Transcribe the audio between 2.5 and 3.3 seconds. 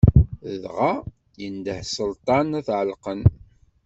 ad t-ɛelqen.